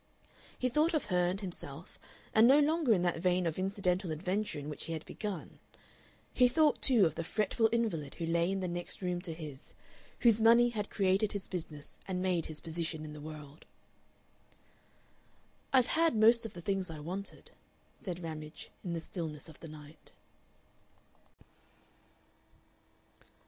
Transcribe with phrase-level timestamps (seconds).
[0.57, 1.99] He thought of her and himself,
[2.33, 5.59] and no longer in that vein of incidental adventure in which he had begun.
[6.33, 9.75] He thought, too, of the fretful invalid who lay in the next room to his,
[10.21, 13.67] whose money had created his business and made his position in the world.
[15.71, 17.51] "I've had most of the things I wanted,"
[17.99, 20.13] said Ramage, in the stillness of the night.